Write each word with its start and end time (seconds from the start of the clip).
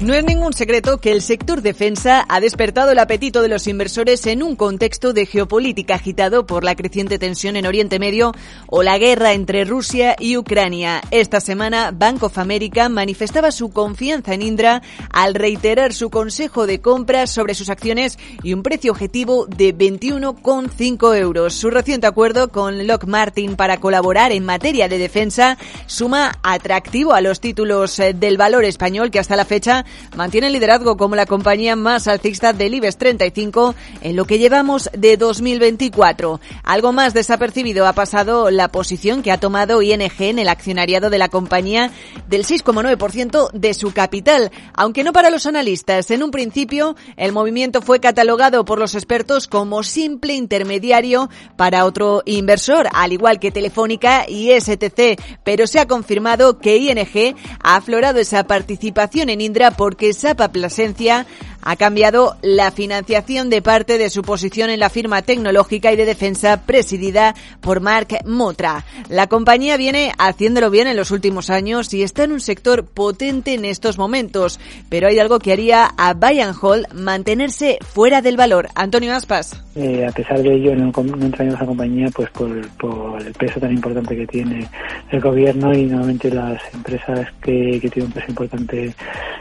No 0.00 0.14
es 0.14 0.22
ningún 0.22 0.52
secreto 0.52 0.98
que 0.98 1.10
el 1.10 1.22
sector 1.22 1.60
defensa 1.60 2.24
ha 2.28 2.38
despertado 2.38 2.92
el 2.92 3.00
apetito 3.00 3.42
de 3.42 3.48
los 3.48 3.66
inversores 3.66 4.24
en 4.26 4.44
un 4.44 4.54
contexto 4.54 5.12
de 5.12 5.26
geopolítica 5.26 5.96
agitado 5.96 6.46
por 6.46 6.62
la 6.62 6.76
creciente 6.76 7.18
tensión 7.18 7.56
en 7.56 7.66
Oriente 7.66 7.98
Medio 7.98 8.32
o 8.68 8.84
la 8.84 8.96
guerra 8.96 9.32
entre 9.32 9.64
Rusia 9.64 10.14
y 10.16 10.36
Ucrania. 10.36 11.00
Esta 11.10 11.40
semana, 11.40 11.90
Bank 11.90 12.22
of 12.22 12.38
America 12.38 12.88
manifestaba 12.88 13.50
su 13.50 13.70
confianza 13.70 14.34
en 14.34 14.42
Indra 14.42 14.82
al 15.10 15.34
reiterar 15.34 15.92
su 15.92 16.10
consejo 16.10 16.68
de 16.68 16.80
compra 16.80 17.26
sobre 17.26 17.54
sus 17.54 17.68
acciones 17.68 18.20
y 18.44 18.52
un 18.52 18.62
precio 18.62 18.92
objetivo 18.92 19.46
de 19.46 19.76
21,5 19.76 21.16
euros. 21.16 21.54
Su 21.54 21.70
reciente 21.70 22.06
acuerdo 22.06 22.50
con 22.50 22.86
Lock 22.86 23.06
Martin 23.06 23.56
para 23.56 23.78
colaborar 23.80 24.30
en 24.30 24.44
materia 24.44 24.86
de 24.86 24.98
defensa 24.98 25.58
suma 25.86 26.38
atractivo 26.44 27.14
a 27.14 27.20
los 27.20 27.40
títulos 27.40 27.98
eh, 27.98 28.14
del 28.14 28.36
valor 28.36 28.64
español 28.64 29.10
que 29.10 29.18
hasta 29.18 29.34
la 29.34 29.44
fecha 29.44 29.84
mantiene 30.16 30.48
el 30.48 30.52
liderazgo 30.52 30.96
como 30.96 31.16
la 31.16 31.26
compañía 31.26 31.76
más 31.76 32.08
alcista 32.08 32.52
del 32.52 32.74
IBEX 32.74 32.96
35 32.96 33.74
en 34.02 34.16
lo 34.16 34.24
que 34.24 34.38
llevamos 34.38 34.90
de 34.96 35.16
2024. 35.16 36.40
Algo 36.62 36.92
más 36.92 37.14
desapercibido 37.14 37.86
ha 37.86 37.92
pasado 37.92 38.50
la 38.50 38.68
posición 38.68 39.22
que 39.22 39.32
ha 39.32 39.38
tomado 39.38 39.82
ING 39.82 40.12
en 40.18 40.38
el 40.38 40.48
accionariado 40.48 41.10
de 41.10 41.18
la 41.18 41.28
compañía 41.28 41.90
del 42.28 42.44
6,9% 42.44 43.50
de 43.52 43.74
su 43.74 43.92
capital, 43.92 44.50
aunque 44.74 45.04
no 45.04 45.12
para 45.12 45.30
los 45.30 45.46
analistas. 45.46 46.10
En 46.10 46.22
un 46.22 46.30
principio, 46.30 46.96
el 47.16 47.32
movimiento 47.32 47.82
fue 47.82 48.00
catalogado 48.00 48.64
por 48.64 48.78
los 48.78 48.94
expertos 48.94 49.46
como 49.46 49.82
simple 49.82 50.34
intermediario 50.34 51.30
para 51.56 51.84
otro 51.84 52.22
inversor, 52.24 52.88
al 52.92 53.12
igual 53.12 53.38
que 53.38 53.50
Telefónica 53.50 54.28
y 54.28 54.50
STC, 54.58 55.20
pero 55.44 55.66
se 55.66 55.80
ha 55.80 55.86
confirmado 55.86 56.58
que 56.58 56.76
ING 56.76 57.36
ha 57.62 57.76
aflorado 57.76 58.18
esa 58.20 58.44
participación 58.46 59.28
en 59.30 59.40
Indra 59.40 59.72
porque 59.78 60.12
Sapa 60.12 60.48
Plasencia 60.48 61.24
ha 61.62 61.76
cambiado 61.76 62.36
la 62.42 62.70
financiación 62.70 63.50
de 63.50 63.62
parte 63.62 63.98
de 63.98 64.10
su 64.10 64.22
posición 64.22 64.70
en 64.70 64.80
la 64.80 64.90
firma 64.90 65.22
tecnológica 65.22 65.92
y 65.92 65.96
de 65.96 66.06
defensa 66.06 66.62
presidida 66.64 67.34
por 67.60 67.80
Mark 67.80 68.08
Motra. 68.24 68.84
La 69.08 69.26
compañía 69.26 69.76
viene 69.76 70.12
haciéndolo 70.18 70.70
bien 70.70 70.88
en 70.88 70.96
los 70.96 71.10
últimos 71.10 71.50
años 71.50 71.92
y 71.94 72.02
está 72.02 72.24
en 72.24 72.32
un 72.32 72.40
sector 72.40 72.84
potente 72.84 73.54
en 73.54 73.64
estos 73.64 73.98
momentos, 73.98 74.60
pero 74.88 75.08
hay 75.08 75.18
algo 75.18 75.38
que 75.38 75.52
haría 75.52 75.86
a 75.96 76.14
Bayern 76.14 76.54
Hall 76.60 76.86
mantenerse 76.94 77.78
fuera 77.80 78.22
del 78.22 78.36
valor. 78.36 78.68
Antonio 78.74 79.14
Aspas. 79.14 79.62
Eh, 79.74 80.04
a 80.06 80.12
pesar 80.12 80.42
de 80.42 80.54
ello, 80.54 80.74
no, 80.74 80.90
no 80.90 81.26
entrañamos 81.26 81.60
a 81.60 81.62
la 81.62 81.68
compañía 81.68 82.08
pues 82.14 82.28
por, 82.30 82.68
por, 82.78 83.22
el 83.22 83.32
peso 83.34 83.60
tan 83.60 83.72
importante 83.72 84.16
que 84.16 84.26
tiene 84.26 84.68
el 85.10 85.20
gobierno 85.20 85.72
y 85.72 85.84
normalmente 85.84 86.30
las 86.30 86.60
empresas 86.74 87.28
que, 87.40 87.78
que 87.80 87.88
tienen 87.88 88.08
un 88.08 88.12
peso 88.12 88.26
importante 88.28 88.94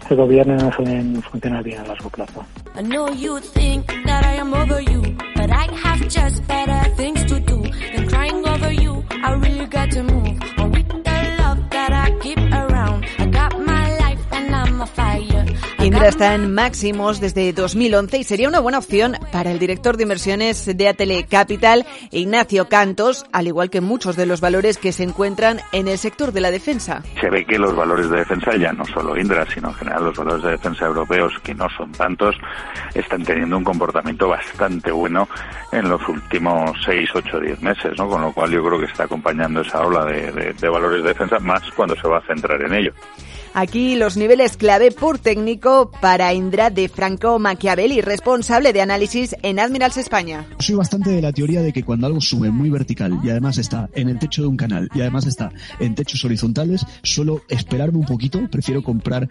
el 0.10 0.16
gobierno 0.16 0.56
no 0.56 0.72
suelen 0.72 1.22
funcionar 1.22 1.64
bien 1.64 1.80
a 1.80 1.88
largo 1.88 2.07
I 2.76 2.82
know 2.82 3.10
you 3.10 3.40
think 3.40 3.88
that 3.88 4.24
I 4.24 4.34
am 4.34 4.54
over 4.54 4.80
you, 4.82 5.02
but 5.36 5.52
I 5.52 5.66
have 5.76 6.08
just 6.08 6.46
better 6.48 6.90
things 6.96 7.17
Indra 15.98 16.10
está 16.10 16.36
en 16.36 16.54
máximos 16.54 17.20
desde 17.20 17.52
2011 17.54 18.20
y 18.20 18.24
sería 18.24 18.48
una 18.48 18.60
buena 18.60 18.78
opción 18.78 19.18
para 19.32 19.50
el 19.50 19.58
director 19.58 19.98
de 19.98 20.04
inversiones 20.04 20.78
de 20.78 20.88
Atele 20.88 21.26
Capital, 21.26 21.88
Ignacio 22.12 22.70
Cantos, 22.70 23.26
al 23.32 23.48
igual 23.48 23.72
que 23.72 23.82
muchos 23.82 24.16
de 24.16 24.28
los 24.28 24.40
valores 24.40 24.78
que 24.78 24.92
se 24.92 25.02
encuentran 25.02 25.60
en 25.72 25.88
el 25.88 25.98
sector 25.98 26.34
de 26.34 26.42
la 26.42 26.52
defensa. 26.52 27.02
Se 27.20 27.32
ve 27.32 27.44
que 27.46 27.58
los 27.58 27.76
valores 27.76 28.12
de 28.12 28.18
defensa, 28.18 28.56
ya 28.58 28.72
no 28.74 28.86
solo 28.86 29.18
Indra, 29.18 29.44
sino 29.52 29.70
en 29.70 29.74
general 29.74 30.04
los 30.04 30.16
valores 30.16 30.44
de 30.44 30.52
defensa 30.52 30.86
europeos, 30.86 31.34
que 31.44 31.56
no 31.56 31.68
son 31.76 31.92
tantos, 31.94 32.36
están 32.94 33.24
teniendo 33.24 33.58
un 33.58 33.64
comportamiento 33.64 34.28
bastante 34.28 34.92
bueno 34.92 35.28
en 35.72 35.90
los 35.90 36.08
últimos 36.08 36.78
6, 36.86 37.10
8, 37.16 37.40
10 37.40 37.62
meses, 37.64 37.94
¿no? 37.98 38.08
Con 38.08 38.22
lo 38.22 38.32
cual 38.34 38.52
yo 38.52 38.64
creo 38.64 38.80
que 38.80 38.86
está 38.86 39.06
acompañando 39.06 39.62
esa 39.62 39.82
ola 39.82 40.06
de, 40.06 40.32
de, 40.32 40.54
de 40.54 40.70
valores 40.70 41.02
de 41.02 41.10
defensa 41.10 41.40
más 41.40 41.64
cuando 41.72 41.96
se 41.96 42.08
va 42.08 42.20
a 42.20 42.28
centrar 42.28 42.62
en 42.62 42.74
ello. 42.76 42.94
Aquí 43.60 43.96
los 43.96 44.18
niveles 44.18 44.56
clave 44.56 44.92
por 44.92 45.18
técnico 45.18 45.90
para 46.00 46.32
Indra 46.32 46.70
de 46.70 46.88
Franco 46.90 47.40
Machiavelli, 47.40 48.02
responsable 48.02 48.72
de 48.72 48.82
análisis 48.82 49.36
en 49.42 49.60
Admirals 49.60 49.98
España. 49.98 50.46
Soy 50.60 50.76
bastante 50.76 51.10
de 51.10 51.24
la 51.24 51.34
teoría 51.34 51.64
de 51.64 51.74
que 51.74 51.82
cuando 51.82 52.06
algo 52.06 52.22
sube 52.22 52.52
muy 52.52 52.70
vertical 52.70 53.20
y 53.24 53.32
además 53.32 53.58
está 53.58 53.90
en 53.96 54.10
el 54.10 54.20
techo 54.20 54.44
de 54.44 54.50
un 54.50 54.58
canal 54.58 54.90
y 54.94 55.02
además 55.02 55.26
está 55.26 55.52
en 55.80 55.96
techos 55.96 56.24
horizontales, 56.24 56.86
suelo 57.02 57.42
esperarme 57.50 57.98
un 57.98 58.06
poquito, 58.06 58.48
prefiero 58.52 58.84
comprar 58.84 59.28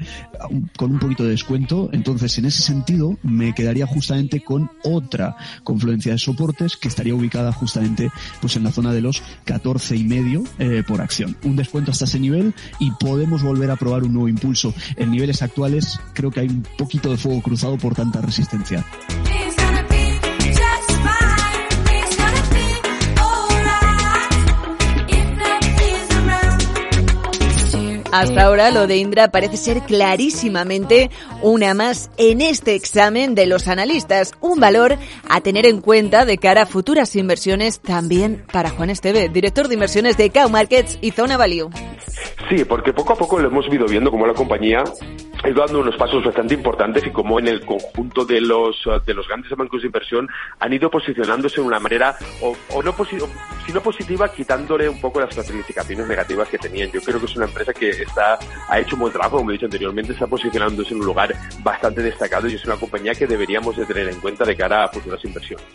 con 0.77 0.91
un 0.91 0.99
poquito 0.99 1.23
de 1.23 1.31
descuento. 1.31 1.89
Entonces, 1.93 2.37
en 2.39 2.47
ese 2.47 2.65
sentido, 2.65 3.17
me 3.23 3.55
quedaría 3.55 3.87
justamente 3.87 4.43
con 4.43 4.69
otra 4.83 5.37
confluencia 5.63 6.11
de 6.11 6.19
soportes 6.19 6.77
que 6.77 6.89
estaría 6.89 7.15
ubicada 7.15 7.53
justamente 7.53 8.11
pues 8.41 8.57
en 8.57 8.65
la 8.65 8.73
zona 8.73 8.93
de 8.93 9.03
los 9.03 9.23
14 9.45 9.95
y 9.95 10.03
medio 10.03 10.43
eh, 10.59 10.83
por 10.85 11.01
acción. 11.01 11.37
Un 11.45 11.55
descuento 11.55 11.93
hasta 11.93 12.07
ese 12.07 12.19
nivel 12.19 12.55
y 12.81 12.91
podemos 12.91 13.45
volver 13.45 13.71
a 13.71 13.77
probar 13.77 14.03
un 14.03 14.16
nuevo 14.17 14.29
impulso. 14.29 14.75
En 14.97 15.11
niveles 15.11 15.43
actuales 15.43 16.01
creo 16.13 16.31
que 16.31 16.41
hay 16.41 16.49
un 16.49 16.67
poquito 16.77 17.11
de 17.11 17.17
fuego 17.17 17.41
cruzado 17.43 17.77
por 17.79 17.95
tanta 17.95 18.21
resistencia. 18.21 18.85
Hasta 28.19 28.45
ahora 28.45 28.71
lo 28.71 28.87
de 28.87 28.97
Indra 28.97 29.31
parece 29.31 29.59
ser 29.59 29.83
clarísimamente 29.83 31.11
una 31.43 31.75
más 31.75 32.11
en 32.17 32.41
este 32.41 32.75
examen 32.75 33.35
de 33.35 33.45
los 33.45 33.69
analistas, 33.69 34.33
un 34.41 34.59
valor 34.59 34.97
a 35.29 35.43
tener 35.43 35.67
en 35.67 35.83
cuenta 35.83 36.25
de 36.25 36.39
cara 36.39 36.63
a 36.63 36.67
futuras 36.67 37.15
inversiones 37.15 37.79
también 37.79 38.43
para 38.51 38.71
Juan 38.71 38.89
Esteve, 38.89 39.29
director 39.29 39.69
de 39.69 39.75
inversiones 39.75 40.17
de 40.17 40.31
Cow 40.31 40.49
Markets 40.49 40.99
y 41.03 41.11
Zona 41.11 41.37
Value. 41.37 41.69
Sí, 42.49 42.65
porque 42.65 42.95
poco 42.95 43.13
a 43.13 43.17
poco 43.17 43.39
lo 43.39 43.49
hemos 43.49 43.67
ido 43.71 43.87
viendo 43.87 44.11
como 44.11 44.27
la 44.27 44.33
compañía 44.33 44.83
ido 45.45 45.65
dando 45.65 45.81
unos 45.81 45.97
pasos 45.97 46.25
bastante 46.25 46.55
importantes 46.55 47.07
y 47.07 47.11
como 47.11 47.39
en 47.39 47.49
el 47.49 47.65
conjunto 47.65 48.25
de 48.25 48.41
los 48.41 48.83
de 49.05 49.15
los 49.15 49.29
grandes 49.29 49.51
bancos 49.57 49.83
de 49.83 49.87
inversión 49.87 50.29
han 50.61 50.73
ido 50.73 50.91
posicionándose 50.91 51.61
de 51.61 51.67
una 51.67 51.79
manera 51.79 52.17
o, 52.41 52.57
o 52.73 52.83
no 52.83 52.95
si 53.67 53.73
no 53.73 53.81
positiva 53.81 54.29
quitándole 54.33 54.89
un 54.89 55.01
poco 55.01 55.21
las 55.21 55.35
clasificaciones 55.35 56.07
negativas 56.07 56.49
que 56.49 56.59
tenían. 56.59 56.91
Yo 56.91 57.01
creo 57.01 57.19
que 57.19 57.27
es 57.27 57.37
una 57.37 57.47
empresa 57.47 57.73
que 57.73 57.91
está 57.91 58.39
ha 58.69 58.79
hecho 58.79 58.97
un 58.97 59.01
buen 59.03 59.13
trabajo, 59.13 59.39
como 59.39 59.51
he 59.51 59.55
dicho 59.55 59.67
anteriormente, 59.67 60.13
está 60.13 60.27
posicionándose 60.27 60.95
en 60.95 61.01
un 61.01 61.07
lugar 61.07 61.35
bastante 61.63 62.03
destacado 62.03 62.49
y 62.49 62.55
es 62.55 62.65
una 62.65 62.77
compañía 62.77 63.15
que 63.15 63.27
deberíamos 63.27 63.77
de 63.77 63.87
tener 63.87 64.09
en 64.09 64.21
cuenta 64.21 64.45
de 64.45 64.57
cara 64.57 64.85
a 64.85 64.89
futuras 64.89 65.25
inversiones. 65.25 65.67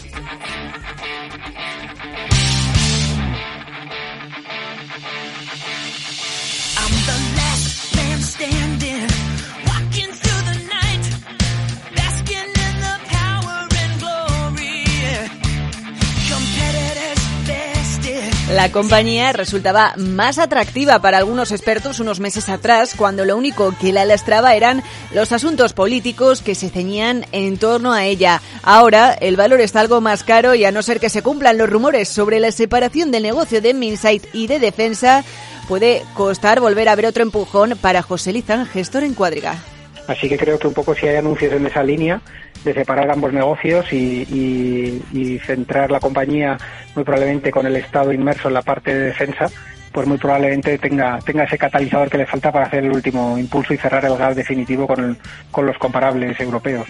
La 18.53 18.69
compañía 18.69 19.31
resultaba 19.31 19.93
más 19.95 20.37
atractiva 20.37 20.99
para 20.99 21.17
algunos 21.17 21.53
expertos 21.53 22.01
unos 22.01 22.19
meses 22.19 22.49
atrás, 22.49 22.95
cuando 22.97 23.23
lo 23.23 23.37
único 23.37 23.73
que 23.79 23.93
la 23.93 24.03
lastraba 24.03 24.55
eran 24.55 24.83
los 25.13 25.31
asuntos 25.31 25.71
políticos 25.71 26.41
que 26.41 26.53
se 26.53 26.69
ceñían 26.69 27.25
en 27.31 27.57
torno 27.57 27.93
a 27.93 28.03
ella. 28.03 28.41
Ahora 28.61 29.13
el 29.13 29.37
valor 29.37 29.61
está 29.61 29.79
algo 29.79 30.01
más 30.01 30.25
caro 30.25 30.53
y 30.53 30.65
a 30.65 30.71
no 30.71 30.81
ser 30.81 30.99
que 30.99 31.09
se 31.09 31.23
cumplan 31.23 31.57
los 31.57 31.69
rumores 31.69 32.09
sobre 32.09 32.41
la 32.41 32.51
separación 32.51 33.09
del 33.09 33.23
negocio 33.23 33.61
de 33.61 33.73
Minsight 33.73 34.25
y 34.33 34.47
de 34.47 34.59
defensa, 34.59 35.23
puede 35.69 36.03
costar 36.13 36.59
volver 36.59 36.89
a 36.89 36.95
ver 36.95 37.05
otro 37.05 37.23
empujón 37.23 37.77
para 37.79 38.01
José 38.01 38.33
Lizán, 38.33 38.65
gestor 38.65 39.05
en 39.05 39.13
Cuadriga. 39.13 39.70
Así 40.07 40.27
que 40.27 40.37
creo 40.37 40.59
que 40.59 40.67
un 40.67 40.73
poco 40.73 40.95
si 40.95 41.07
hay 41.07 41.17
anuncios 41.17 41.53
en 41.53 41.65
esa 41.65 41.83
línea 41.83 42.21
de 42.63 42.73
separar 42.73 43.09
ambos 43.09 43.33
negocios 43.33 43.91
y, 43.93 45.01
y, 45.11 45.39
centrar 45.39 45.89
la 45.89 45.99
compañía 45.99 46.57
muy 46.95 47.03
probablemente 47.03 47.51
con 47.51 47.65
el 47.65 47.75
Estado 47.75 48.13
inmerso 48.13 48.47
en 48.47 48.53
la 48.53 48.61
parte 48.61 48.93
de 48.93 49.05
defensa, 49.07 49.47
pues 49.91 50.07
muy 50.07 50.17
probablemente 50.17 50.77
tenga, 50.77 51.19
tenga 51.19 51.43
ese 51.43 51.57
catalizador 51.57 52.09
que 52.09 52.17
le 52.17 52.25
falta 52.25 52.51
para 52.51 52.65
hacer 52.65 52.83
el 52.83 52.91
último 52.91 53.37
impulso 53.37 53.73
y 53.73 53.77
cerrar 53.77 54.05
el 54.05 54.17
gas 54.17 54.35
definitivo 54.35 54.87
con, 54.87 55.03
el, 55.03 55.17
con 55.49 55.65
los 55.65 55.77
comparables 55.77 56.39
europeos. 56.39 56.87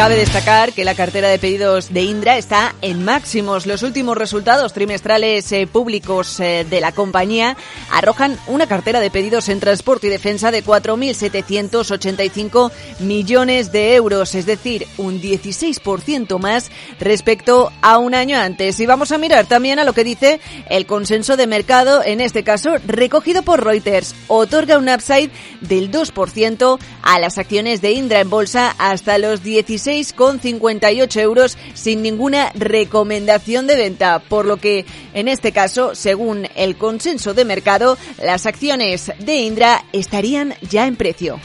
Cabe 0.00 0.16
destacar 0.16 0.72
que 0.72 0.86
la 0.86 0.94
cartera 0.94 1.28
de 1.28 1.38
pedidos 1.38 1.92
de 1.92 2.00
Indra 2.00 2.38
está 2.38 2.74
en 2.80 3.04
máximos. 3.04 3.66
Los 3.66 3.82
últimos 3.82 4.16
resultados 4.16 4.72
trimestrales 4.72 5.52
eh, 5.52 5.66
públicos 5.66 6.40
eh, 6.40 6.64
de 6.68 6.80
la 6.80 6.92
compañía 6.92 7.54
arrojan 7.90 8.38
una 8.46 8.66
cartera 8.66 9.00
de 9.00 9.10
pedidos 9.10 9.50
en 9.50 9.60
transporte 9.60 10.06
y 10.06 10.10
defensa 10.10 10.50
de 10.50 10.64
4.785 10.64 12.72
millones 13.00 13.72
de 13.72 13.94
euros, 13.94 14.34
es 14.34 14.46
decir, 14.46 14.86
un 14.96 15.20
16% 15.20 16.38
más 16.38 16.70
respecto 16.98 17.70
a 17.82 17.98
un 17.98 18.14
año 18.14 18.38
antes. 18.38 18.80
Y 18.80 18.86
vamos 18.86 19.12
a 19.12 19.18
mirar 19.18 19.44
también 19.44 19.80
a 19.80 19.84
lo 19.84 19.92
que 19.92 20.04
dice 20.04 20.40
el 20.70 20.86
consenso 20.86 21.36
de 21.36 21.46
mercado, 21.46 22.02
en 22.02 22.22
este 22.22 22.42
caso 22.42 22.70
recogido 22.86 23.42
por 23.42 23.62
Reuters. 23.62 24.14
Otorga 24.28 24.78
un 24.78 24.88
upside 24.88 25.30
del 25.60 25.90
2% 25.90 26.78
a 27.02 27.18
las 27.18 27.36
acciones 27.36 27.82
de 27.82 27.92
Indra 27.92 28.20
en 28.20 28.30
bolsa 28.30 28.74
hasta 28.78 29.18
los 29.18 29.42
16 29.42 29.89
6,58 29.90 31.20
euros 31.20 31.58
sin 31.74 32.00
ninguna 32.00 32.52
recomendación 32.54 33.66
de 33.66 33.74
venta, 33.74 34.20
por 34.20 34.46
lo 34.46 34.58
que 34.58 34.86
en 35.14 35.26
este 35.26 35.50
caso, 35.50 35.96
según 35.96 36.46
el 36.54 36.76
consenso 36.76 37.34
de 37.34 37.44
mercado, 37.44 37.98
las 38.22 38.46
acciones 38.46 39.10
de 39.18 39.36
Indra 39.38 39.84
estarían 39.92 40.54
ya 40.62 40.86
en 40.86 40.94
precio. 40.94 41.40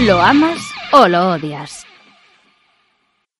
¿Lo 0.00 0.20
amas 0.20 0.58
o 0.92 1.06
lo 1.06 1.32
odias? 1.32 1.84